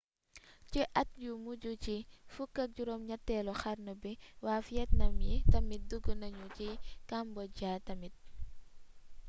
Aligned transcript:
ci 0.71 0.81
at 1.01 1.09
yu 1.23 1.31
mujj 1.43 1.63
ci 1.85 1.95
18eelu 2.35 3.53
xarnu 3.61 3.93
bi 4.01 4.11
waa 4.43 4.59
vietnam 4.69 5.15
yi 5.27 5.35
tamit 5.51 5.81
dug 5.89 6.05
nañu 6.21 6.45
ci 6.57 6.67
cambodia 7.09 7.71
tamit 7.87 8.15